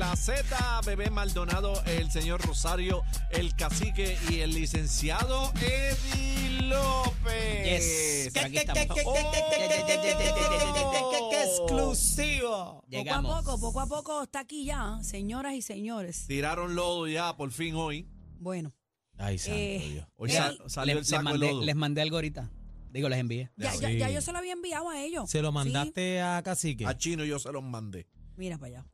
[0.00, 8.32] la Z, Bebé Maldonado, el señor Rosario, el cacique y el licenciado Eddie López.
[8.32, 8.34] Yes.
[11.44, 12.82] Exclusivo!
[12.90, 16.24] Poco a poco, poco a poco está aquí ya, señoras y señores.
[16.26, 18.08] Tiraron lodo ya, por fin hoy.
[18.38, 18.72] Bueno.
[19.18, 20.06] Ay, santo Dios.
[20.16, 20.30] Hoy
[20.68, 22.50] salió les, el saco les mandé, de algo ahorita.
[22.90, 23.50] Digo, les envié.
[23.58, 25.28] Ya, ya, yo se lo había enviado a ellos.
[25.28, 26.86] ¿Se lo mandaste a Cacique?
[26.86, 28.08] A Chino yo se los mandé.
[28.38, 28.86] Mira para allá.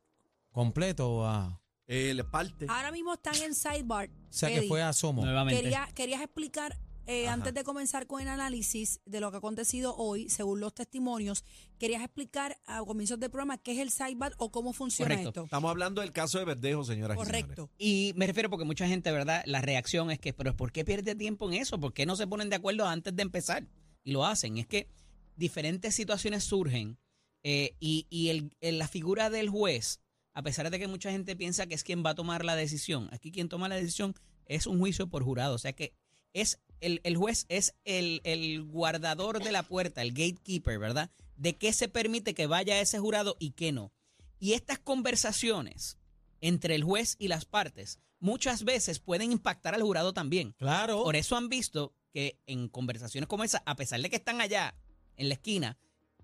[0.57, 1.61] ¿Completo o a...?
[1.87, 2.65] Eh, parte.
[2.67, 4.09] Ahora mismo están en Sidebar.
[4.09, 4.67] O sea, que Eddie.
[4.67, 5.23] fue a Somo.
[5.23, 5.61] Nuevamente.
[5.61, 7.35] Quería, querías explicar, eh, Ajá.
[7.35, 11.45] antes de comenzar con el análisis de lo que ha acontecido hoy, según los testimonios,
[11.77, 15.29] querías explicar a comienzos del programa qué es el Sidebar o cómo funciona Correcto.
[15.29, 15.43] esto.
[15.43, 17.43] Estamos hablando del caso de Verdejo, señoras y señores.
[17.45, 17.69] Correcto.
[17.77, 19.43] Y me refiero porque mucha gente, ¿verdad?
[19.45, 21.79] La reacción es que, pero ¿por qué pierde tiempo en eso?
[21.79, 23.67] ¿Por qué no se ponen de acuerdo antes de empezar?
[24.03, 24.57] Y lo hacen.
[24.57, 24.89] Es que
[25.35, 26.97] diferentes situaciones surgen
[27.43, 30.01] eh, y, y el- el- la figura del juez,
[30.37, 33.09] a pesar de que mucha gente piensa que es quien va a tomar la decisión,
[33.11, 34.13] aquí quien toma la decisión
[34.45, 35.55] es un juicio por jurado.
[35.55, 35.95] O sea que
[36.31, 41.09] es el, el juez es el, el guardador de la puerta, el gatekeeper, ¿verdad?
[41.37, 43.91] De qué se permite que vaya ese jurado y qué no.
[44.39, 45.97] Y estas conversaciones
[46.39, 50.51] entre el juez y las partes muchas veces pueden impactar al jurado también.
[50.59, 51.01] Claro.
[51.03, 54.75] Por eso han visto que en conversaciones como esa, a pesar de que están allá
[55.15, 55.79] en la esquina,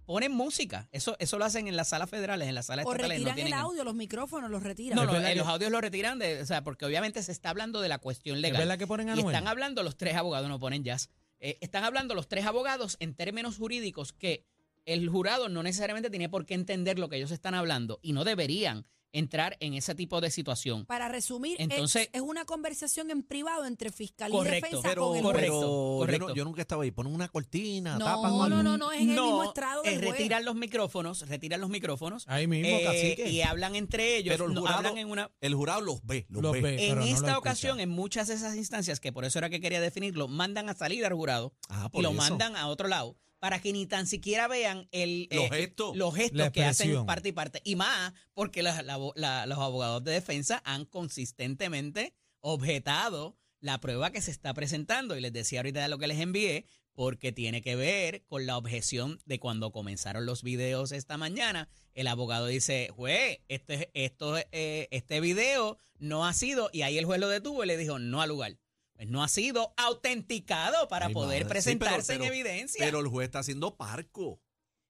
[0.06, 0.88] ponen música.
[0.92, 3.20] Eso, eso lo hacen en las salas federales, en las salas O estatales.
[3.22, 4.96] no retiran el tienen- audio, los micrófonos, los retiran.
[4.96, 7.32] No, Es no, eh, que- los audios los retiran, de, o sea, porque obviamente se
[7.32, 8.60] está hablando de la cuestión ¿Es legal.
[8.62, 11.10] verdad que ponen a Y están hablando los tres abogados, no ponen jazz.
[11.40, 14.46] Eh, están hablando los tres abogados en términos jurídicos que
[14.86, 18.24] el jurado no necesariamente tiene por qué entender lo que ellos están hablando y no
[18.26, 20.86] deberían entrar en ese tipo de situación.
[20.86, 24.66] Para resumir, es- Entonces- es, una conversación en privado entre fiscalía y Correcto.
[24.68, 25.62] defensa Pero, con el correcto, juez.
[25.62, 26.22] pero correcto.
[26.24, 26.92] Yo, no- yo nunca estaba ahí.
[26.92, 28.64] Ponen una cortina, No, tapan no, algo.
[28.64, 30.12] no, no, es en el mismo estrado del eh, juez.
[30.12, 33.30] retiran los micrófonos, retiran los micrófonos Ahí mismo, eh, cacique.
[33.30, 36.26] y hablan entre ellos, Pero el no, jurado- hablan en una El jurado los ve,
[36.30, 36.62] los, Los ve.
[36.62, 36.88] ve.
[36.90, 37.38] en no esta escucha.
[37.38, 40.74] ocasión, en muchas de esas instancias, que por eso era que quería definirlo, mandan a
[40.74, 42.18] salir al jurado Ah, y lo eso.
[42.18, 45.98] mandan a otro lado para que ni tan siquiera vean el, Los eh, gestos.
[45.98, 47.62] los gestos que hacen parte y parte.
[47.66, 54.12] Y más porque la- la- la- los abogados de defensa han consistentemente objetado la prueba
[54.12, 55.18] que se está presentando.
[55.18, 59.20] Y les decía ahorita lo que les envié, porque tiene que ver con la objeción
[59.26, 61.68] de cuando comenzaron los videos esta mañana.
[61.94, 67.04] El abogado dice, juez, este, esto, eh, este video no ha sido, y ahí el
[67.04, 68.58] juez lo detuvo y le dijo, no al lugar.
[68.96, 71.62] Pues no ha sido autenticado para Ay, poder madre.
[71.62, 72.86] Sí, pero- presentarse pero- en evidencia.
[72.86, 74.40] Pero el juez está haciendo parco.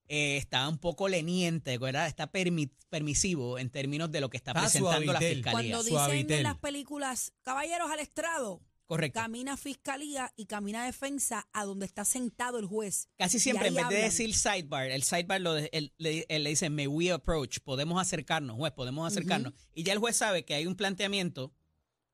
[0.10, 2.08] Eh, está un poco leniente, ¿verdad?
[2.08, 5.52] Está permi- permisivo en términos de lo que está Ah, presentando la fiscalía.
[5.52, 6.38] Cuando dicen Suavitel.
[6.40, 9.22] en las películas, caballeros al estrado, Correcto.
[9.22, 13.08] camina fiscalía y camina defensa a donde está sentado el juez.
[13.18, 16.50] Casi siempre, en vez de decir sidebar, el sidebar lo de- él- le, él le
[16.50, 19.54] dice, may we approach, podemos acercarnos, juez, podemos acercarnos.
[19.74, 21.54] Y ya el juez sabe que hay un planteamiento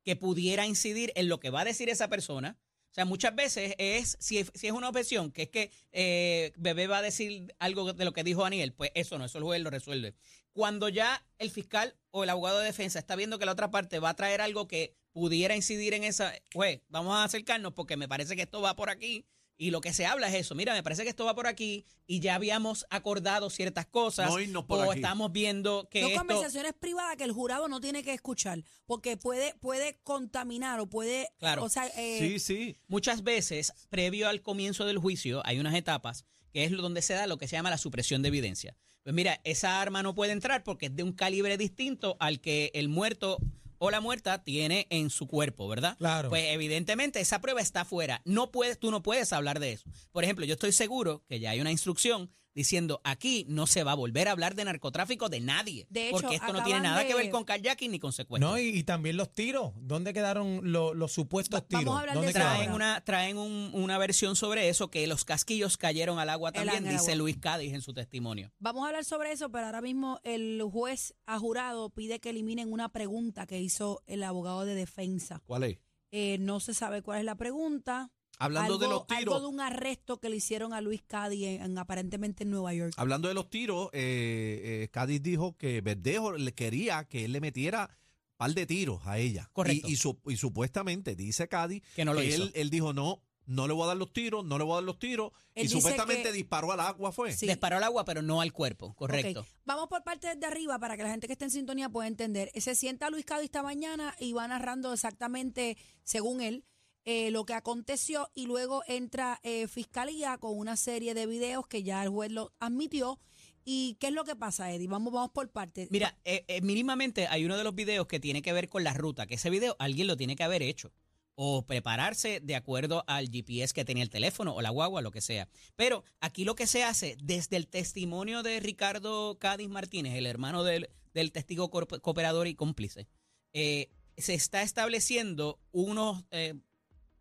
[0.04, 2.58] que pudiera incidir en lo que va a decir esa persona.
[2.92, 6.98] O sea, muchas veces es, si, es una objeción, que es que eh, Bebé va
[6.98, 9.70] a decir algo de lo que dijo Daniel, pues eso no, eso el juez lo
[9.70, 10.16] resuelve.
[10.54, 14.00] Cuando ya el fiscal o el abogado de defensa está viendo que la otra parte
[14.00, 18.08] va a traer algo que pudiera incidir en esa, juez, vamos a acercarnos porque me
[18.08, 19.26] parece que esto va por aquí.
[19.62, 20.56] Y lo que se habla es eso.
[20.56, 24.30] Mira, me parece que esto va por aquí y ya habíamos acordado ciertas cosas.
[24.30, 25.02] No irnos por o aquí.
[25.02, 26.20] estamos viendo que Son esto...
[26.22, 31.28] conversaciones privadas que el jurado no tiene que escuchar, porque puede, puede contaminar o puede,
[31.40, 31.66] Claro.
[31.66, 32.78] o sea, eh, Sí, sí.
[32.88, 37.28] Muchas veces, previo al comienzo del juicio, hay unas etapas que es donde se da
[37.28, 38.78] lo que se llama la supresión de evidencia.
[39.04, 42.72] Pues mira, esa arma no puede entrar porque es de un calibre distinto al que
[42.74, 43.40] el muerto
[43.80, 45.98] o la muerta tiene en su cuerpo, ¿verdad?
[45.98, 46.30] Claro.
[46.30, 48.22] Pues evidentemente esa prueba está fuera.
[48.26, 49.90] No puedes, tú no puedes hablar de eso.
[50.12, 53.94] Por ejemplo, yo estoy seguro que ya hay una instrucción diciendo aquí no se va
[53.94, 55.88] a volver a hablar de narcotráfico de nadie.
[55.90, 58.50] De hecho, porque esto no tiene nada que de- ver con kayaking ni con secuestro.
[58.50, 59.72] No, y, y también los tiros.
[59.78, 61.96] ¿Dónde quedaron lo- los supuestos Va- vamos tiros?
[61.96, 62.58] a hablar de ¿Dónde eso quedaron?
[62.58, 66.84] Traen una, traen un- una versión sobre eso, que los casquillos cayeron al agua también,
[66.84, 67.16] dice agua.
[67.16, 68.52] Luis Cádiz en su testimonio.
[68.60, 72.72] Vamos a hablar sobre eso, pero ahora mismo el juez ha jurado pide que eliminen
[72.72, 75.42] una pregunta que hizo el abogado de defensa.
[75.46, 75.78] ¿Cuál es?
[76.12, 78.12] Eh, no se sabe cuál es la pregunta.
[78.40, 79.36] Hablando de los tiros.
[79.36, 82.74] Algo de un arresto que le hicieron a Luis Cádiz en, en- aparentemente en Nueva
[82.74, 82.94] York.
[82.98, 87.42] Hablando de los tiros, eh, eh, Cádiz dijo que Verdejo le quería que él le
[87.42, 89.50] metiera un par de tiros a ella.
[89.54, 89.88] Correcto.
[89.88, 92.44] Y, y su- y supuestamente, dice Cádiz, Que no lo hizo.
[92.44, 94.76] Él, él dijo, no, no le voy a dar los tiros, no le voy a
[94.76, 95.32] dar los tiros.
[95.56, 97.34] Él y supuestamente que- disparó al agua, fue.
[97.34, 97.46] Sí.
[97.48, 99.46] Disparó al agua, pero no al cuerpo, correcto.
[99.66, 102.52] Vamos por parte de arriba para que la gente que esté en sintonía pueda entender.
[102.56, 106.64] Se sienta Luis Cádiz esta mañana y va narrando exactamente, según él,
[107.12, 111.82] eh, lo que aconteció y luego entra eh, Fiscalía con una serie de videos que
[111.82, 113.18] ya el juez lo admitió
[113.66, 114.88] ¿Y qué es lo que pasa, Eddie?
[114.88, 115.90] Vamos, vamos por partes.
[115.90, 119.26] Mira, eh, mínimamente hay uno de los videos que tiene que ver con la ruta,
[119.26, 120.92] que ese video alguien lo tiene que haber hecho
[121.34, 125.22] o prepararse de acuerdo al GPS que tenía el teléfono o la guagua, lo que
[125.22, 125.50] sea.
[125.76, 130.64] Pero aquí lo que se hace desde el testimonio de Ricardo Cádiz Martínez, el hermano
[130.64, 133.08] del, del testigo cooperador y cómplice,
[133.52, 136.24] se está estableciendo unos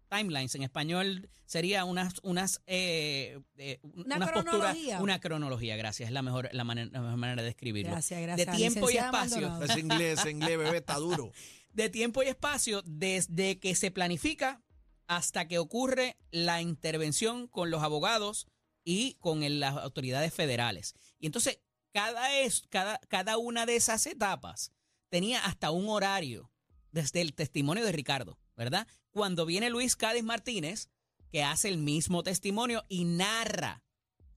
[0.08, 5.00] timelines, en español sería unas, unas, eh, eh, Una unas posturas, cronología.
[5.00, 7.92] una cronología, gracias, es la mejor, la manera, la mejor manera de describirlo.
[7.92, 8.46] Gracias, gracias.
[8.46, 9.40] De tiempo y espacio.
[9.40, 9.64] Maldonado.
[9.64, 11.32] Ese inglés, ese inglés, bebé, está duro.
[11.72, 14.62] de tiempo y espacio desde que se planifica
[15.06, 18.46] hasta que ocurre la intervención con los abogados
[18.84, 20.94] y con el- las autoridades federales.
[21.18, 21.60] Y entonces,
[21.92, 24.72] cada, es, cada, cada una de esas etapas
[25.08, 26.50] tenía hasta un horario
[26.90, 28.86] desde el testimonio de Ricardo, ¿verdad?
[29.10, 30.90] Cuando viene Luis Cádiz Martínez,
[31.30, 33.82] que hace el mismo testimonio y narra.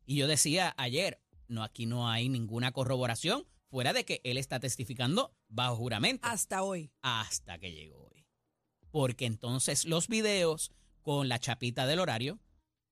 [0.06, 4.60] Y yo decía ayer, no, aquí no hay ninguna corroboración fuera de que él está
[4.60, 6.92] testificando bajo juramento Hasta hoy.
[7.02, 8.26] hasta que llegó hoy.
[8.92, 10.72] Porque entonces los videos
[11.02, 12.40] con la chapita del horario,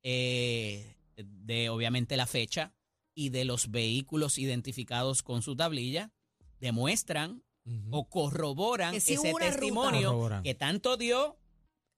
[0.04, 2.74] eh, de obviamente la fecha
[3.14, 6.12] y de los vehículos identificados con su tablilla,
[6.60, 7.44] demuestran
[7.92, 11.39] o corroboran Que sí ese testimonio que tanto dio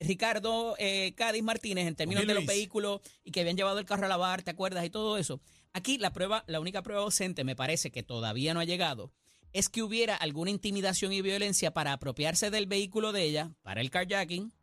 [0.02, 4.06] Ricardo eh, Cádiz Martínez en términos de los vehículos y que habían llevado el carro
[4.06, 4.84] a lavar, ¿te acuerdas?
[4.84, 5.40] Y todo eso.
[5.74, 9.14] Aquí la prueba, la única prueba ausente, me parece que todavía no ha llegado,
[9.54, 13.92] es que hubiera alguna intimidación y violencia para apropiarse del vehículo de ella, para el
[13.92, 14.54] carjacking,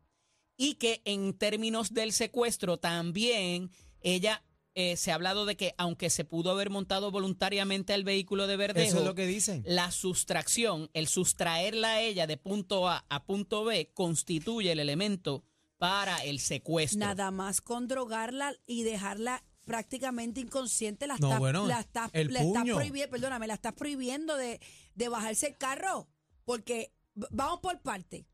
[0.56, 3.70] y que en términos del secuestro también
[4.00, 4.42] ella
[4.80, 8.56] eh, se ha hablado de que aunque se pudo haber montado voluntariamente al vehículo de
[8.56, 9.64] Verdejo, Eso es lo que dicen.
[9.66, 15.42] la sustracción, el sustraerla a ella de punto A a punto B, constituye el elemento
[15.78, 17.00] para el secuestro.
[17.00, 22.32] Nada más con drogarla y dejarla prácticamente inconsciente, la No, estás bueno, la estás- el
[22.32, 22.76] la estás puño.
[22.76, 24.60] prohibiendo, perdóname, la estás prohibiendo de,
[24.94, 26.08] de bajarse el carro.
[26.44, 28.26] Porque, vamos por parte.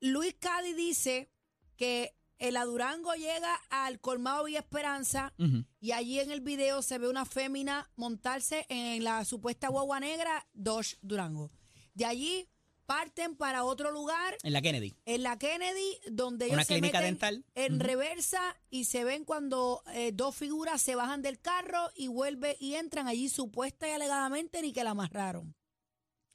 [0.00, 1.30] Luis Cadi dice
[1.76, 5.32] que el Adurango llega al colmado Villa Esperanza
[5.80, 10.48] y allí en el video se ve una fémina montarse en la supuesta guagua negra
[10.52, 11.50] Dodge Durango.
[11.94, 12.48] De allí
[12.86, 14.96] parten para otro lugar En la Kennedy.
[15.04, 17.44] en la Kennedy, donde ellos Una se clínica meten dental.
[17.54, 22.56] en reversa y se ven cuando eh, dos figuras se bajan del carro y vuelve
[22.58, 25.54] y entran allí supuesta y alegadamente ni que la amarraron.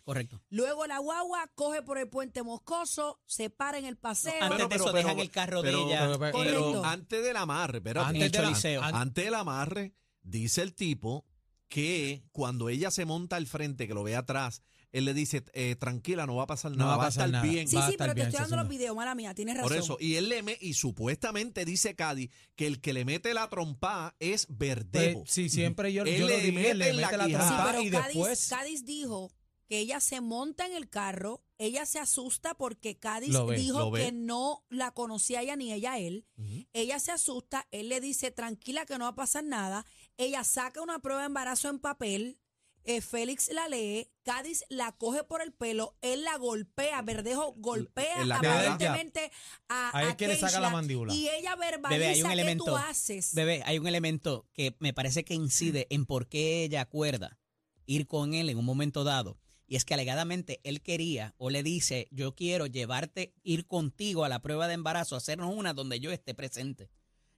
[0.05, 0.39] Correcto.
[0.49, 4.33] Luego la guagua coge por el puente moscoso, se para en el paseo.
[4.39, 5.99] Antes de eso dejan el carro de pero- ella.
[6.01, 6.85] pero- pero- Pero Correcto.
[6.85, 8.07] antes del amarre, espérate.
[8.09, 8.31] Antes en el
[8.61, 11.25] de la- Antes del amarre, dice el tipo
[11.67, 14.61] que cuando ella se monta al frente, que lo ve atrás,
[14.91, 17.07] él le dice, eh, tranquila, no va a pasar No nada, va a va a
[17.07, 17.51] pasar estar nada.
[17.51, 17.67] bien.
[17.67, 19.69] sí, va a sí, estar pero te estoy dando los videos, mala mía, tienes razón.
[19.69, 23.33] Por eso, y él le me- y supuestamente dice Cádiz que el que le mete
[23.33, 25.21] la trompa es Verdejo.
[25.21, 27.25] Pues, sí, siempre yo, Él yo lo le dije, mete le la mete la.
[27.25, 29.31] Sí, trompa pero y Cádiz, después Cádiz dijo
[29.67, 33.79] que ella se monta en el carro, ella se asusta porque Cádiz Lo ve, dijo
[33.79, 34.05] lo ve.
[34.05, 36.25] que no la conocía ella ni ella a él.
[36.73, 39.85] Ella se asusta, él le dice tranquila que no va a pasar nada.
[40.17, 42.39] Ella saca una prueba de embarazo en papel.
[42.87, 48.23] eh, Félix la lee, Cádiz la coge por el pelo, él la golpea, Verdejo golpea
[48.25, 48.59] la cara.
[48.59, 49.31] aparentemente
[49.69, 51.11] a, A él a que le saca la mandíbula.
[51.11, 52.65] Y ella verbaliza Bebé, hay un qué elemento.
[52.65, 53.33] tú haces.
[53.33, 57.39] Bebé, hay un elemento que me parece que incide en por qué ella acuerda
[57.87, 59.39] ir con él en un momento dado.
[59.67, 64.29] Y es que alegadamente él quería o le dice, yo quiero llevarte, ir contigo a
[64.29, 66.89] la prueba de embarazo, hacernos una donde yo esté presente.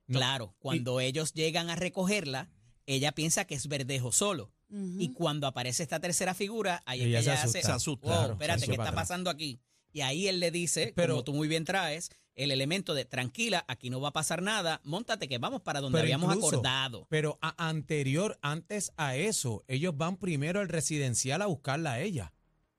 [0.08, 0.20] No.
[0.20, 2.50] Claro, cuando ellos llegan a recogerla,
[2.86, 4.52] ella piensa que es Verdejo solo.
[4.70, 7.60] Y cuando aparece esta tercera figura, ahí Ella es se que ella asusta.
[7.60, 9.62] hace, Se asusta, "Wow, claro, espérate, se ¿qué está pasando aquí?
[9.98, 13.66] Y ahí él le dice, Pero- como tú muy bien traes, el elemento de tranquila,
[13.68, 17.08] aquí no va a pasar nada, montate que vamos para donde habíamos incluso- acordado.
[17.10, 22.32] Pero a- anterior, antes a eso, ellos van primero al residencial a buscarla a ella.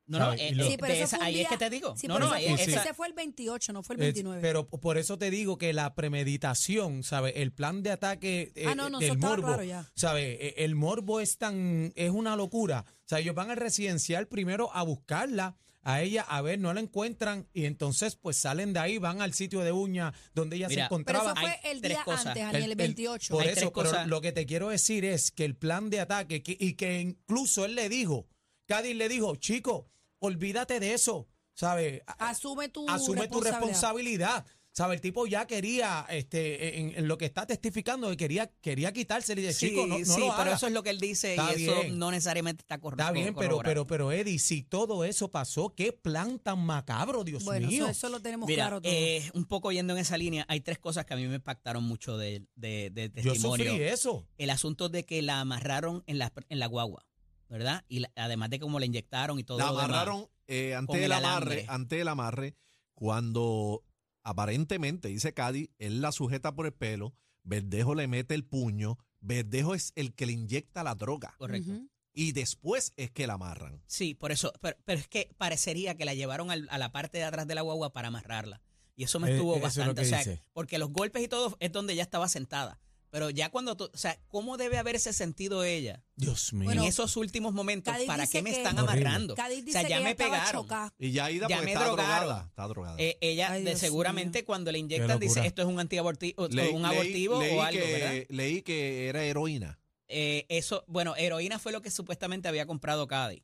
[0.07, 1.95] No, no, eh, eh, Sí, de esa- ahí día- es que te digo.
[1.97, 2.71] Sí, no, no, ese, fue, eh, sí.
[2.71, 4.41] esa- ese fue el 28, no fue el Es- 29.
[4.41, 7.33] pero por eso te digo que la premeditación, ¿sabes?
[7.37, 9.91] El plan de ataque eh, Ah, no, no, del morbo, claro ya.
[9.97, 10.39] ¿sabes?
[10.41, 12.85] Eh, El morbo es tan, es una locura.
[12.89, 15.57] O sea, ellos van al residencial primero a buscarla
[15.91, 19.33] a ella, a ver, no la encuentran y entonces pues salen de ahí, van al
[19.33, 21.33] sitio de uña donde ella Mira, se Pero encontraba.
[21.33, 22.27] eso fue el día cosas.
[22.27, 23.35] antes, Aniel, el, 28.
[23.35, 26.43] Por Hay eso, pero lo que te quiero decir es que el plan de ataque,
[26.43, 28.27] que- y que incluso él le dijo,
[28.67, 32.03] Cádiz le dijo, chico, olvídate de eso, ¿sabes?
[32.19, 34.45] Asume tu Asume tu responsabilidad.
[34.79, 34.95] ¿Sabe?
[34.95, 39.45] El tipo ya quería, este, en, en lo que está testificando, quería, quería quitárselo y
[39.45, 40.55] de Sí, chico, no, no sí, lo pero haga".
[40.55, 43.03] eso es lo que él dice Está y eso no necesariamente está correcto.
[43.03, 47.43] Está bien, pero, pero, pero Eddie, si todo eso pasó, qué plan tan macabro, Dios
[47.43, 47.83] bueno, mío.
[47.89, 48.93] eso, eso lo tenemos Mira, claro todo.
[48.93, 51.83] eh, un poco yendo en esa línea, hay tres cosas que a mí me impactaron
[51.83, 53.73] mucho de, de, de Yo testimonio.
[53.73, 54.29] sufrí eso.
[54.39, 57.05] El asunto de que la amarraron en la, en la guagua,
[57.49, 57.85] ¿verdad?
[57.89, 59.85] Y la- además de cómo la inyectaron y todo La lo demás.
[59.87, 62.55] amarraron eh, Con ante el el amarre, ante el amarre,
[62.95, 63.83] cuando
[64.31, 69.75] aparentemente, dice Cádiz, él la sujeta por el pelo, Verdejo le mete el puño, Verdejo
[69.75, 71.73] es el que le inyecta la droga Correcto.
[72.13, 73.81] Y después es que la amarran.
[73.87, 77.19] Sí, por eso, pero, pero es que parecería que la llevaron al- a la parte
[77.19, 78.61] de atrás de la guagua para amarrarla.
[78.97, 80.43] Y eso me Eh, estuvo es bastante, que o sea, dice.
[80.53, 82.81] porque los golpes y todo es donde ella estaba sentada.
[83.11, 86.65] Pero ya cuando, tú- o sea, ¿cómo debe haberse sentido ella Dios mío.
[86.67, 87.93] Bueno, en esos últimos momentos?
[87.95, 89.01] Cádiz ¿Para qué me que- están Horrible.
[89.07, 89.35] amarrando?
[89.35, 90.63] Cádiz o sea, que ya ella me estaba pegaron.
[90.63, 90.95] chocada.
[90.99, 92.21] Y ya Ida Ya porque me está drogaron.
[92.27, 92.47] drogada.
[92.49, 92.97] Está drogada.
[92.99, 94.47] Eh, ella Ay, de Dios seguramente mío.
[94.47, 95.47] cuando le inyectan dice locura.
[95.47, 98.25] esto es un antiabortivo, Leí- un abortivo leí o algo, que, ¿verdad?
[98.29, 99.79] Leí que era heroína.
[100.09, 103.43] Eh, eso, bueno, heroína fue lo que supuestamente había comprado Cádiz.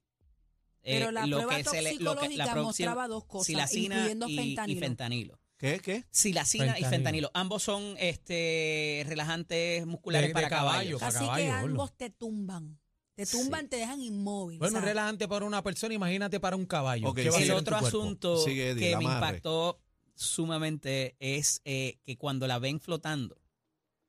[0.82, 3.46] Eh, Pero la lo prueba que se le- lo que- toxicológica la mostraba dos cosas,
[3.46, 4.80] silacina incluyendo y, y fentanilo.
[4.80, 5.40] fentanilo.
[5.56, 5.80] ¿Qué?
[5.80, 6.04] ¿Qué?
[6.10, 7.30] Silacina y Fentanilo.
[7.34, 11.02] Ambos son este relajantes musculares De- de para caballo, caballos.
[11.02, 11.66] Así que gordo.
[11.66, 12.78] ambos te tumban.
[13.14, 13.68] Te tumban, Sí.
[13.68, 14.58] te dejan inmóvil.
[14.58, 14.88] Bueno, un ¿sabes?
[14.90, 17.08] relajante para una persona, imagínate para un caballo.
[17.10, 17.44] Ok, ¿Qué va a sí.
[17.44, 17.86] El hacer en tu otro cuerpo?
[17.98, 19.26] asunto Sigue, Eddie, que me amarre.
[19.28, 19.80] impactó
[20.16, 23.40] sumamente es eh, que cuando la ven flotando,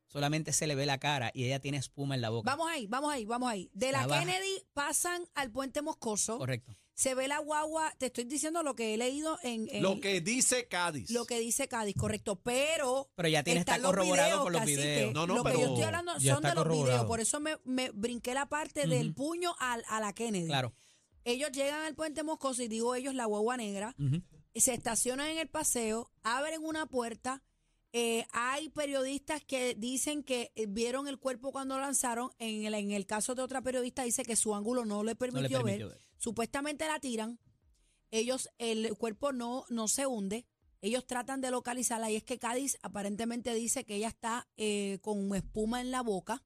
[0.07, 2.49] solamente se le ve la cara y ella tiene espuma en la boca.
[2.49, 3.69] Vamos ahí, vamos ahí, vamos ahí.
[3.73, 6.37] De la Kennedy pasan al puente Moscoso.
[6.39, 6.75] Correcto.
[6.95, 7.93] Se ve la guagua.
[7.97, 11.11] Te estoy diciendo lo que he leído en, en Lo que dice Cádiz.
[11.11, 12.37] lo que dice Cádiz, correcto.
[12.41, 13.11] Pero.
[13.15, 15.13] Pero ya tiene está los corroborado videos, por los videos.
[15.13, 17.05] No, no, lo que pero yo estoy hablando son de los videos.
[17.05, 20.47] Por eso me, me brinqué la parte del puño al- a, la Kennedy.
[20.47, 20.73] Claro.
[21.25, 23.93] Ellos llegan al puente Moscoso y digo ellos, la guagua negra.
[24.55, 27.43] Se estacionan en el paseo, abren una puerta.
[27.91, 32.31] eh, hay periodistas que dicen que eh, vieron el cuerpo cuando lo lanzaron.
[32.39, 35.03] En el, en el caso de otra periodista dice que su ángulo no le No
[35.03, 35.97] le permitió, permitió ver.
[35.97, 36.04] ver.
[36.25, 37.39] Supuestamente la tiran.
[38.09, 40.47] Ellos, el cuerpo no, no se hunde.
[40.81, 45.35] Ellos tratan de localizarla y es que Cádiz aparentemente dice que ella está eh, con
[45.35, 46.43] espuma en la boca.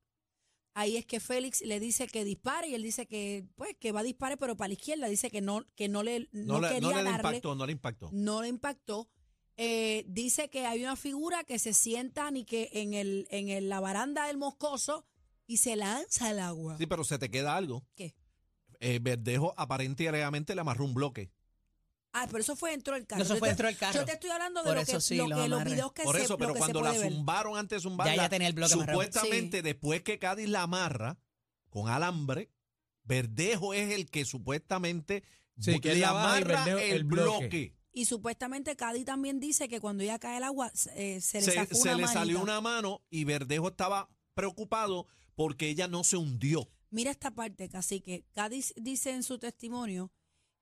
[0.73, 4.01] Ahí es que Félix le dice que dispare y él dice que pues que va
[4.01, 6.67] a disparar pero para la izquierda dice que no que no le no, no, le,
[6.67, 8.09] quería no le darle impactó, no le impactó.
[8.11, 9.09] no le impactó.
[9.55, 13.69] Eh, dice que hay una figura que se sienta ni que en el en el-
[13.69, 15.05] la baranda del moscoso
[15.47, 16.77] y se lanza al agua.
[16.77, 17.85] Sí, pero se te queda algo.
[17.95, 18.13] ¿Qué?
[18.79, 21.31] Eh, Verdejo aparente y alegadamente le amarró un bloque.
[22.13, 23.19] Ah, pero eso fue dentro del carro.
[23.19, 23.99] No, eso Yo fue te- dentro del carro.
[23.99, 26.17] Yo te estoy hablando de lo que, sí, lo lo que los videos que Por
[26.17, 27.11] eso, pero cuando la ver.
[27.11, 31.19] zumbaron antes de zumbarla, Ya ella tenía el bloque supuestamente después que Cádiz la amarra
[31.69, 32.49] con alambre,
[33.03, 35.23] Verdejo es el que supuestamente
[35.59, 37.39] Sí, que le amarra el, el bloque.
[37.39, 37.75] bloque.
[37.91, 41.51] Y supuestamente Cádiz también dice que cuando ella cae al agua eh, se le Se,
[41.51, 45.05] zafó se una le salió una mano y Verdejo estaba preocupado
[45.35, 46.69] porque ella no se hundió.
[46.91, 50.11] Mira esta parte, que Cádiz dice en su testimonio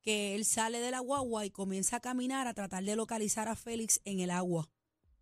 [0.01, 3.55] que él sale de la guagua y comienza a caminar a tratar de localizar a
[3.55, 4.69] Félix en el agua.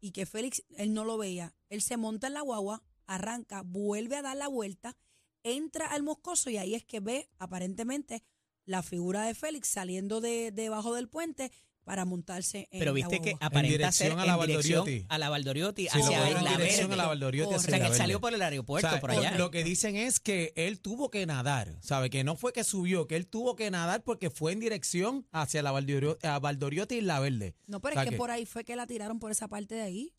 [0.02, 1.56] Y que Félix, él no lo veía.
[1.70, 4.98] Él se monta en la guagua, arranca, vuelve a dar la vuelta,
[5.44, 8.24] entra al moscoso y ahí es que ve aparentemente
[8.66, 11.52] la figura de Félix saliendo de debajo del puente
[11.86, 15.06] para montarse en Pero la viste que aparenta ser dirección a la en dirección Valdoriotti.
[15.08, 16.94] a la Valdoriotti, Sí, lo hacia en Isla dirección Verde.
[16.94, 19.12] a la Valdoriotti hacia O sea, que él salió por el aeropuerto, O sea, por
[19.12, 19.32] allá.
[19.38, 22.10] Lo que dicen es que él tuvo que nadar, ¿sabe?
[22.10, 25.62] Que no fue que subió, que él tuvo que nadar porque fue en dirección hacia
[25.62, 27.56] la Valdorio- a Valdoriotti y La Verde.
[27.68, 29.48] No, pero O sea es que que- por ahí fue que la tiraron por esa
[29.48, 30.14] parte de ahí.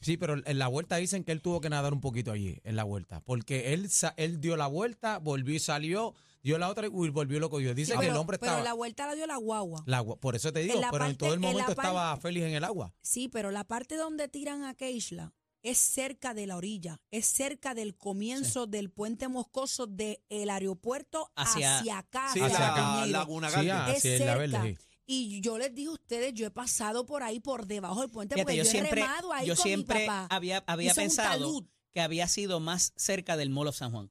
[0.00, 2.76] Sí, pero en la vuelta dicen que él tuvo que nadar un poquito allí, en
[2.76, 3.20] la vuelta.
[3.20, 7.36] Porque él, sa- él dio la vuelta, volvió y salió, dio la otra y volvió
[7.36, 7.74] y lo cogió.
[7.74, 8.64] Dice Sí, que pero, el hombre pero estaba...
[8.64, 9.82] la vuelta la dio la guagua.
[9.86, 10.16] la agua.
[10.20, 12.16] por eso te digo, En la pero en todo el en la momento parte- estaba
[12.18, 12.94] feliz en el agua.
[13.02, 15.32] Sí, pero la parte donde tiran a Keishla
[15.64, 21.78] es cerca de la orilla, es cerca del comienzo del puente moscoso del aeropuerto hacia,
[21.78, 23.18] Hacia- acá, Sí, hacia la Piñeiro.
[23.18, 23.70] Laguna Sí, Garden.
[23.72, 24.04] ah, Es.
[24.04, 24.84] Verde, sí.
[25.10, 28.34] Y yo les dije a ustedes, yo he pasado por ahí, por debajo del puente,
[28.34, 30.26] Fíjate, porque yo yo, siempre, he remado ahí yo con siempre mi papá.
[30.36, 34.10] había, había pensado que había sido más cerca del Mall of San Juan.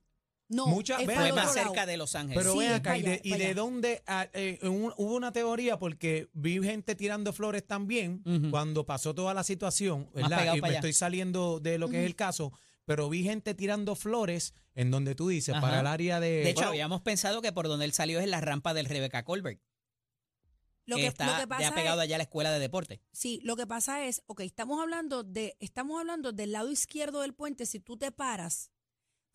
[0.49, 1.53] No, Muchas es veces- más lado.
[1.53, 2.37] cerca de Los Ángeles.
[2.41, 4.01] Pero Sí, ven acá, ¿y de, y de dónde?
[4.07, 9.33] ah, eh, un- hubo una teoría porque vi gente tirando flores también cuando pasó toda
[9.35, 10.55] la situación, ¿verdad?
[10.55, 10.77] Y me allá.
[10.77, 12.53] estoy saliendo de lo que es el caso,
[12.85, 15.61] pero vi gente tirando flores en donde tú dices, Ajá.
[15.61, 16.29] para el área de...
[16.29, 18.85] de hecho, Bueno, habíamos pensado que por donde él salió es en la rampa del
[18.85, 19.59] Rebecca Colbert,
[20.87, 22.59] Lo que, que, está lo que pasa ya pegado es, allá a la escuela de
[22.59, 23.01] deporte.
[23.11, 27.33] Sí, lo que pasa es, ok, estamos hablando de, estamos hablando del lado izquierdo del
[27.33, 28.71] puente, si tú te paras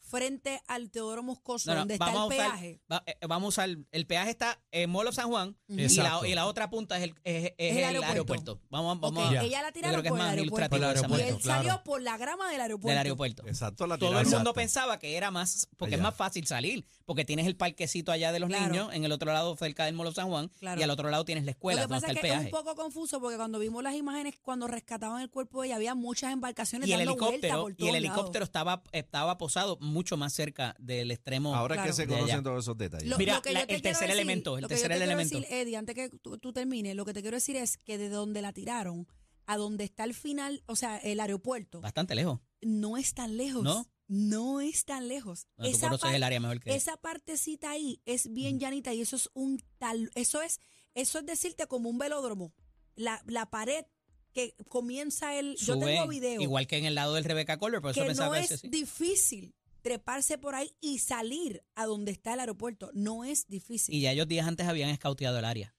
[0.02, 2.80] frente al Teodoro Moscoso, No, no, donde está el vamos, a usar, peaje.
[2.90, 6.35] va- eh, vamos a usar, el peaje está en Molo San Juan y la, y
[6.35, 8.12] la otra punta es el, es, es Es el el aeropuerto.
[8.12, 8.61] aeropuerto.
[8.68, 9.42] Vamos, vamos a- Ya.
[9.42, 10.76] ella la tiraron que es por el aeropuerto.
[10.76, 11.28] el de esa Y aeropuerto, manera.
[11.37, 11.62] él claro.
[11.68, 12.88] salió por la grama del aeropuerto.
[12.88, 13.47] del aeropuerto.
[13.47, 14.54] Exacto, la Todo el mundo Exacto.
[14.54, 16.09] pensaba que era más, porque es Allá.
[16.11, 18.66] más fácil salir, porque tienes el parquecito allá de los Claro.
[18.73, 20.80] niños, en el otro lado cerca del Molo San Juan, Claro.
[20.80, 22.35] y al otro lado tienes la escuela, Lo que donde pasa está es el que
[22.35, 22.64] es un peaje.
[22.64, 26.32] poco confuso porque cuando vimos las imágenes, cuando rescataban el cuerpo de ella, había muchas
[26.32, 30.33] embarcaciones Y el dando vueltas helicóptero, por y el helicóptero estaba, estaba posado mucho más
[30.33, 31.55] cerca del extremo.
[31.55, 31.91] Ahora es Claro.
[31.91, 33.09] que se conocen todos esos detalles.
[33.09, 34.81] Lo- Mira, lo que la- yo te el tercer decir- elemento, el lo que yo
[34.81, 35.39] tercer elemento.
[35.39, 38.09] decir, Eddie, antes que tú, tú termines, lo que te quiero decir es que de
[38.09, 39.07] donde la tiraron
[39.47, 42.41] a donde está el final, o sea, el aeropuerto, Bastante lejos.
[42.61, 43.63] no es tan lejos.
[43.63, 43.87] ¿No?
[44.09, 45.47] No es tan lejos.
[45.59, 49.63] Esa, el área mejor que esa partecita ahí es bien llanita y eso es un
[49.79, 50.61] tal, eso es,
[50.95, 52.53] eso es decirte como un velódromo.
[52.95, 53.85] La, la pared
[54.33, 57.91] que comienza el, yo tengo video igual que en el lado del Rebecca Color, por
[57.93, 62.35] eso que pensaba no que es difícil treparse por ahí y salir a donde está
[62.35, 62.91] el aeropuerto.
[62.95, 63.95] No es difícil.
[63.95, 65.75] Y ya ellos días antes habían escauteado el área.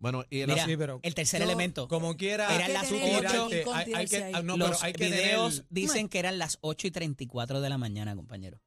[0.00, 1.88] Bueno, y el Mira, Sí, pero el tercer yo- elemento.
[1.88, 3.44] como quiera, Eran las tener ocho.
[3.48, 6.86] mucha hay, hay que, no, los hay que videos tener- dicen que eran las 8
[6.86, 8.62] y 34 de la mañana, compañero.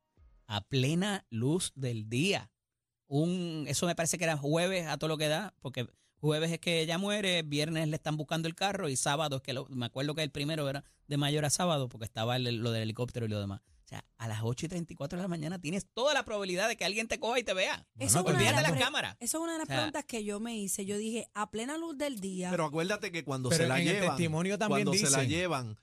[0.45, 2.51] A plena luz del día.
[3.07, 6.60] Un, eso me parece que era jueves a todo lo que da, porque jueves es
[6.60, 9.86] que ella muere, viernes le están buscando el carro y sábado es que lo- me
[9.86, 13.25] acuerdo que el primero era de mayo era sábado porque estaba el- lo del helicóptero
[13.25, 13.62] y lo demás.
[13.91, 16.77] O sea, a las 8 y 34 de la mañana tienes toda la probabilidad de
[16.77, 17.86] que alguien te coja y te vea.
[18.00, 19.17] Eso es pues una de Olvídate las cámaras.
[19.19, 20.86] Eso es una de las O sea, preguntas que yo me hice.
[20.86, 22.50] Yo dije, a plena luz del día.
[22.51, 25.25] Pero acuérdate que cuando Pero se la en el llevan, testimonio también cuando se la
[25.25, 25.77] llevan,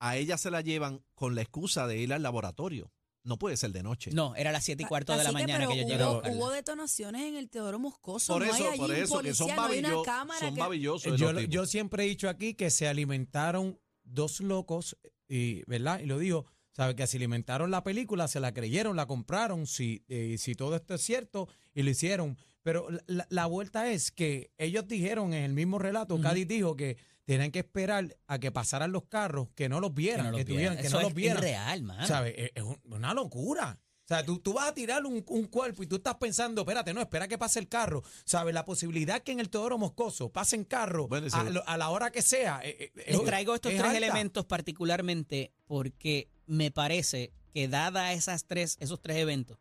[0.00, 2.90] a ella se la llevan con la excusa de ir al laboratorio.
[3.22, 4.10] No puede ser de noche.
[4.12, 6.50] No, era las 7 y cuarto de la que, mañana que yo hubo, llegué hubo
[6.50, 8.32] detonaciones en el Teodoro Moscoso.
[8.32, 10.04] por no eso, hay allí por un eso, que son, policía, no hay una babillo-
[10.04, 11.20] cámara son que- babillosos.
[11.50, 14.96] yo siempre he dicho aquí que se alimentaron dos locos,
[15.28, 16.00] y, ¿verdad?
[16.00, 16.94] Y lo digo, ¿sabe?
[16.96, 20.94] Que se alimentaron la película, se la creyeron, la compraron, si, eh, si todo esto
[20.94, 22.36] es cierto, y lo hicieron.
[22.62, 26.22] Pero la, la- vuelta es que ellos dijeron en el mismo relato, Ujú.
[26.22, 30.26] Cádiz dijo que tenían que esperar a que pasaran los carros, que no los vieran,
[30.26, 30.76] que, los tuvieran, vieran.
[30.78, 31.38] que Eso no los es vieran.
[31.38, 32.06] irreal, mano.
[32.06, 32.34] ¿Sabes?
[32.36, 33.78] Es, es un- una locura.
[34.04, 36.92] O sea, tú, tú vas a tirar un, un cuerpo y tú estás pensando, espérate,
[36.92, 38.02] no, espera que pase el carro.
[38.24, 38.52] ¿Sabes?
[38.52, 41.28] La posibilidad que en el Teodoro Moscoso pasen carro Bueno,
[41.66, 42.60] a, la hora que sea.
[42.64, 43.98] eh, eh, Les es- traigo estos es tres alta.
[44.06, 49.58] elementos particularmente porque me parece que dada esas tres, esos tres eventos,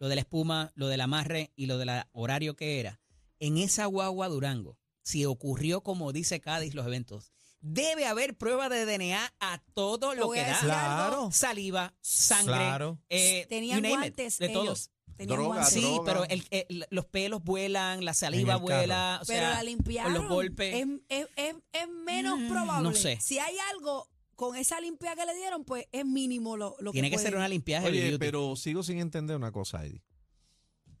[0.00, 3.00] lo de la espuma, lo del amarre y lo del horario que era,
[3.38, 8.84] en esa guagua Durango, si ocurrió como dice Cádiz los eventos, debe haber prueba de
[8.84, 10.58] DNA a todo lo que da.
[10.60, 11.30] Claro.
[11.30, 12.98] Saliva, sangre, Claro.
[13.10, 14.90] eh, Tenían it, guantes de ellos.
[15.16, 15.68] Droga, guantes.
[15.72, 16.04] Sí, droga.
[16.04, 20.12] pero el- el- los pelos vuelan, la saliva vuela, o Pero sea, la limpiaron.
[20.14, 20.74] con los golpes.
[20.74, 22.88] Es, es- es- es menos Mm, probable.
[22.88, 23.20] no sé.
[23.20, 27.10] Si hay algo con esa limpia que le dieron, pues es mínimo lo, lo tiene
[27.10, 30.02] que ser una limpieza Oye, pero sigo sin entender una cosa, Eddie.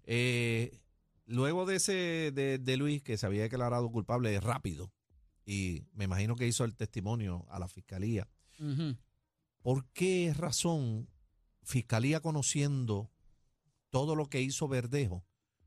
[0.04, 0.80] Eh,
[1.26, 4.92] luego de ese de, de Luis que se había declarado culpable rápido
[5.46, 8.28] y me imagino que hizo el testimonio a la fiscalía.
[9.62, 11.08] ¿Por qué razón
[11.62, 13.10] fiscalía conociendo
[13.90, 15.24] todo lo que hizo Verdejo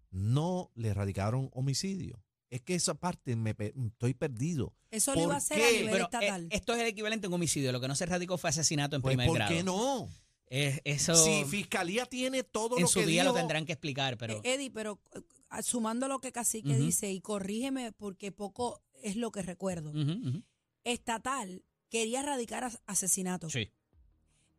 [0.09, 2.23] no le erradicaron homicidio?
[2.49, 4.73] Es que esa parte me pe- estoy perdido.
[4.89, 5.65] Eso lo iba a ¿Por hacer qué?
[5.67, 6.43] a nivel Pero, estatal.
[6.45, 7.71] eh, esto es el equivalente a un homicidio.
[7.73, 9.53] Lo que no se radicó fue asesinato en Pues, primer ¿Por grado.
[9.53, 10.09] qué no?
[10.49, 13.73] Es- eso Si fiscalía tiene todo en lo su que día dijo, lo tendrán que
[13.73, 15.19] explicar, pero Eh, Eddie, pero eh,
[15.61, 16.79] sumando lo que Cacique Ujú.
[16.85, 19.89] dice, y corrígeme porque poco es lo que recuerdo.
[19.89, 20.43] Ujú, ujú.
[20.85, 23.69] Estatal quería erradicar as- asesinato sí,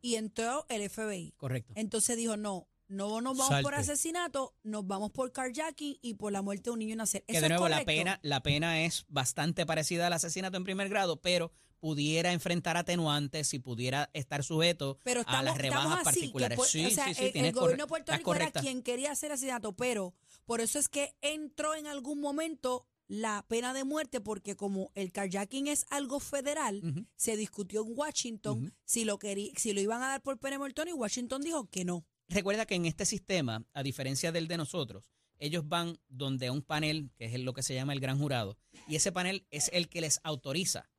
[0.02, 1.32] y entró el FBI.
[1.38, 1.72] correcto.
[1.74, 6.42] Entonces dijo, no, no nos vamos por asesinato, nos vamos por carjacking y por la
[6.42, 7.22] muerte de un niño nacer.
[7.24, 10.64] Que ¿Eso de es nuevo la pena, la pena es bastante parecida al asesinato en
[10.64, 16.04] primer grado, pero pudiera enfrentar atenuantes y pudiera estar sujeto pero a las rebajas así,
[16.04, 16.58] particulares.
[16.66, 19.76] sí, o sea, sí, sí, el, gobierno de Puerto Rico era quien quería hacer asesinato,
[19.76, 24.90] pero por eso es que entró en algún momento la pena de muerte, porque como
[24.94, 26.82] el carjacking es algo federal,
[27.16, 30.58] se discutió en Washington si lo querí- si lo iban a dar por pena de
[30.58, 32.04] muerte y Washington dijo que no.
[32.28, 35.04] Recuerda que en este sistema, a diferencia del de nosotros,
[35.38, 38.96] ellos van donde un panel, que es lo que se llama el gran jurado, y
[38.96, 40.90] ese panel es el que les autoriza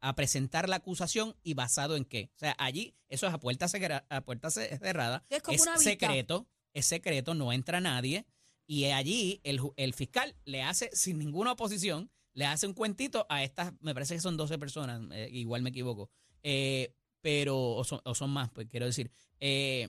[0.00, 2.30] a presentar la acusación y basado en qué.
[2.34, 5.62] O sea, allí eso es a puerta, cerra- a puerta ce- cerrada, Es como es
[5.62, 8.26] una secreto, es secreto, no entra nadie,
[8.66, 13.72] y allí el fiscal le hace, sin ninguna oposición, le hace un cuentito a estas,
[13.80, 16.10] me parece que son 12 personas, eh, igual me equivoco,
[16.42, 19.10] eh, pero, o son, o son más, pues quiero decir,
[19.40, 19.88] eh,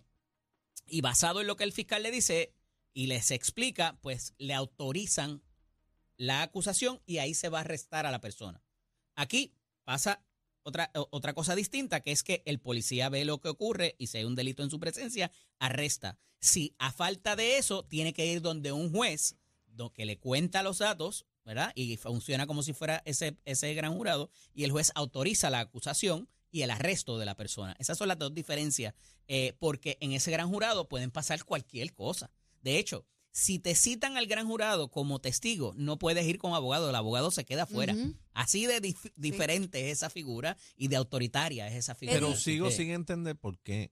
[0.86, 2.54] y basado en lo que el fiscal le dice
[2.93, 5.41] y les explica, pues le autorizan
[6.17, 8.63] la acusación y ahí se va a arrestar a la persona.
[9.15, 10.24] Aquí pasa
[10.63, 14.17] otra, otra cosa distinta, que es que el policía ve lo que ocurre y si
[14.17, 16.17] hay un delito en su presencia, arresta.
[16.39, 19.36] Si a falta de eso, tiene que ir donde un juez
[19.93, 21.71] que le cuenta los datos, ¿verdad?
[21.76, 26.30] Y funciona como si fuera ese, ese gran jurado, y el juez autoriza la acusación
[26.56, 27.76] y el arresto de la persona.
[27.80, 28.94] Esas son las dos diferencias,
[29.28, 32.32] eh, porque en ese gran jurado pueden pasar cualquier cosa.
[32.62, 36.89] De hecho, si te citan al gran jurado como testigo, no puedes ir con abogado,
[36.89, 37.94] el abogado se queda fuera.
[38.34, 42.18] Así de dif- diferente es esa figura y de autoritaria es esa figura.
[42.20, 43.91] Pero sigo Eh, sin entender por qué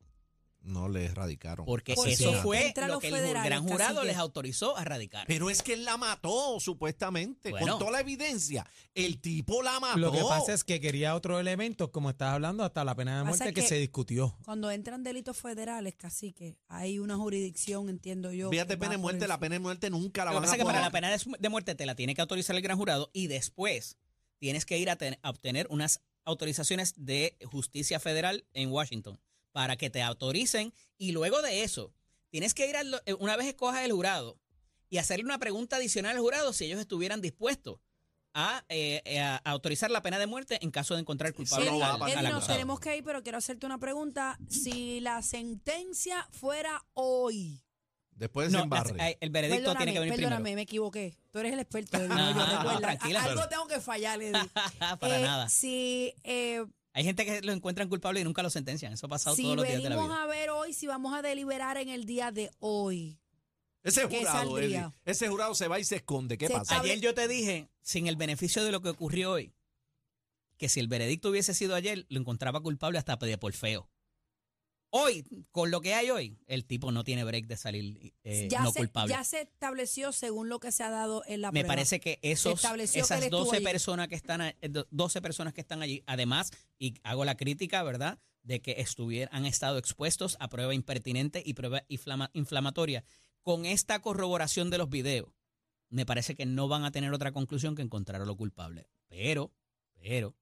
[0.63, 1.65] no le erradicaron.
[1.65, 5.25] Porque eso fue entran lo los que el gran jurado les autorizó a radicar.
[5.27, 7.73] Pero es que él la mató, supuestamente, Bueno.
[7.73, 8.65] con toda la evidencia.
[8.95, 9.97] El tipo la mató.
[9.99, 13.23] Lo que pasa es que quería otro elemento, como estás hablando, hasta la pena de
[13.25, 14.37] muerte que, que- se discutió.
[14.45, 18.49] Cuando entran delitos federales, cacique, hay una jurisdicción, entiendo yo.
[18.49, 20.53] Fíjate, que pena de muerte, la pena de muerte nunca la Lo que van pasa
[20.53, 22.77] a es que para la pena de, muerte te la tiene que autorizar el gran
[22.77, 23.97] jurado y después
[24.39, 29.19] tienes que ir a, ten- a obtener unas autorizaciones de justicia federal en Washington
[29.53, 31.93] para que te autoricen y luego de eso
[32.29, 34.37] tienes que ir al- eh, una vez escojas el jurado
[34.89, 37.79] y hacerle una pregunta adicional al jurado si ellos estuvieran dispuestos
[38.33, 41.77] a, eh, eh, a autorizar la pena de muerte en caso de encontrar culpable no
[41.79, 44.39] va a al Eddie, nos tenemos que ir, pero quiero hacerte una pregunta.
[44.49, 47.63] Si la sentencia fuera hoy.
[48.15, 48.95] Después No, desembarre.
[48.97, 51.15] la- eh, el veredicto Perdóname, tiene que venir perdóname, me equivoqué.
[51.31, 51.97] Tú eres el experto.
[51.97, 52.79] Eddie, no, yo, Ajá, recuerda.
[52.81, 53.23] tranquila.
[53.23, 54.31] Algo tengo que fallar, Eddie.
[54.31, 54.51] primero.
[54.99, 55.49] para Eh, nada.
[55.49, 58.93] Si, eh, Hay gente que lo encuentran culpable y nunca lo sentencian.
[58.93, 60.23] Eso ha pasado si todos los días de la venimos vida.
[60.23, 63.19] a ver hoy, si vamos a deliberar en el día de hoy.
[63.81, 64.59] ese ¿qué jurado?
[64.59, 66.37] Eddie, ese jurado se va y se esconde.
[66.37, 66.79] ¿Qué Se pasa?
[66.79, 69.53] Ayer yo te dije, sin el beneficio de lo que ocurrió hoy,
[70.57, 73.89] que si el veredicto hubiese sido ayer, lo encontraba culpable hasta de por feo.
[74.95, 78.61] Hoy, con lo que hay hoy, el tipo no tiene break de salir eh, ya,
[78.61, 79.11] no se, culpable.
[79.11, 81.69] ya se estableció según lo que se ha dado en la Me prueba.
[81.73, 83.65] parece que esos, que esas estuvo 12 allí.
[83.65, 87.35] personas que están a- eh, do- 12 personas que están allí, además, y hago la
[87.35, 93.03] crítica, ¿verdad?, de que estuvieran, han estado expuestos a prueba impertinente y prueba inflama- inflamatoria.
[93.41, 95.33] Con esta corroboración de los videos,
[95.89, 98.87] me parece que no van a tener otra conclusión que encontrar a lo culpable.
[99.07, 99.51] Pero,
[99.95, 100.35] pero,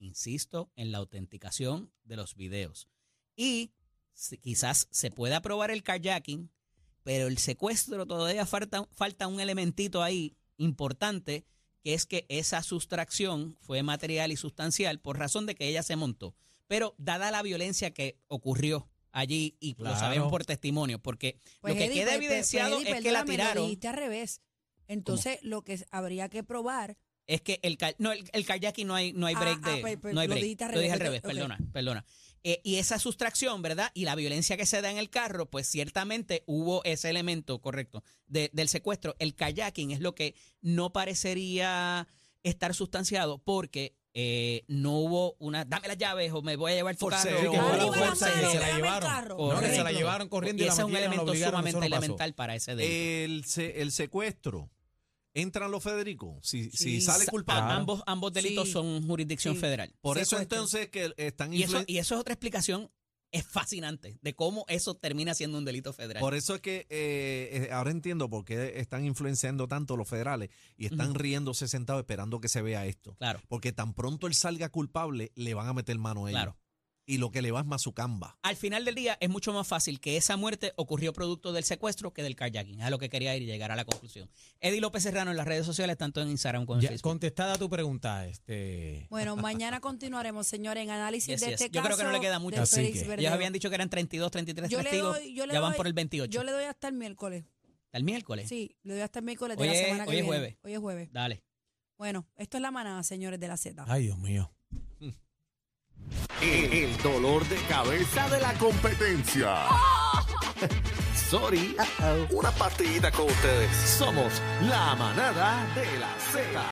[0.00, 2.88] insisto en la autenticación de los videos.
[3.40, 3.72] Y
[4.12, 6.50] si- quizás se pueda probar el kayaking,
[7.02, 11.44] pero el secuestro todavía falta, falta un elementito ahí importante,
[11.82, 15.96] que es que esa sustracción fue material y sustancial por razón de que ella se
[15.96, 16.34] montó.
[16.66, 19.94] Pero dada la violencia que ocurrió allí, y Claro.
[19.94, 23.02] lo sabemos por testimonio, porque Pues, lo que Eddie, queda pues, pues, evidenciado Eddie, es
[23.02, 23.64] que la Lo tiraron.
[23.64, 24.40] dijiste al revés.
[24.86, 29.12] Entonces, lo que habría que probar Es que el, no, el, el kayaking no hay,
[29.12, 29.80] no hay Ah, break ah, de.
[29.80, 30.42] pues, pues, no hay lo break.
[30.42, 32.04] dijiste al Lo dije al revés, revés, perdona, perdona.
[32.42, 33.90] Eh, y esa sustracción, ¿verdad?
[33.92, 38.02] Y la violencia que se da en el carro, pues ciertamente hubo ese elemento correcto
[38.28, 39.14] de- del secuestro.
[39.18, 42.08] El kayaking es lo que no parecería
[42.42, 45.64] estar sustanciado porque eh, no hubo una.
[45.64, 47.30] Dame las llaves o me voy a llevar tu carro.
[47.30, 49.10] Sí, que o- hubo Arriba una las fuerza manos, que se la llevaron.
[49.38, 51.86] No, que se la llevaron corriendo y y la ese es un elemento no sumamente
[51.86, 52.94] elemental para ese delito.
[53.34, 54.68] El, se- el secuestro.
[55.40, 56.38] ¿Entran los Federico?
[56.42, 57.62] Si, si sale Sa- culpable.
[57.62, 57.80] Claro.
[57.80, 58.72] Ambos, ambos delitos Sí.
[58.72, 59.60] son jurisdicción Sí.
[59.60, 59.94] federal.
[60.00, 60.56] Por eso Secuestro.
[60.58, 62.90] entonces que están Y eso, influen- y eso es otra explicación
[63.32, 66.20] es fascinante de cómo eso termina siendo un delito federal.
[66.20, 70.50] Por eso es que eh, eh, ahora entiendo por qué están influenciando tanto los federales
[70.76, 71.18] y están Ujú.
[71.18, 73.14] riéndose sentados esperando que se vea esto.
[73.18, 76.40] Claro, Porque tan pronto él salga culpable, le van a meter mano a ellos.
[76.42, 76.56] claro.
[77.06, 78.38] Y lo que le va es más su camba.
[78.42, 82.12] Al final del día es mucho más fácil que esa muerte ocurrió producto del secuestro
[82.12, 82.78] que del kayaking.
[82.80, 84.30] Es a lo que quería ir y llegar a la conclusión.
[84.60, 87.10] Eddie López Serrano en las redes sociales, tanto en Instagram como en Ya, Facebook.
[87.10, 89.06] contestada tu pregunta, este.
[89.10, 91.54] Bueno, mañana continuaremos, señores, en análisis Yes, de yes.
[91.62, 91.86] este Yo caso.
[91.88, 92.62] creo que no le queda mucho.
[92.62, 93.00] Así que-.
[93.14, 95.16] Ellos habían dicho que eran 32, 33 Yo le testigos.
[95.16, 96.30] doy- yo le ya van doy- por el 28.
[96.30, 97.44] Yo le doy hasta el miércoles.
[97.92, 98.48] El miércoles.
[98.48, 100.38] Sí, le doy hasta el miércoles Hoy de la es- semana que hoy es viene.
[100.38, 100.56] jueves.
[100.62, 101.08] Hoy es jueves.
[101.12, 101.42] Dale.
[101.98, 103.84] Bueno, esto es la manada, señores de la Z.
[103.88, 104.52] Ay, Dios mío.
[106.40, 109.54] El, el dolor de cabeza de la competencia.
[111.30, 111.76] Sorry.
[112.30, 113.70] Una partidita con ustedes.
[113.76, 116.60] Somos la manada de la Z.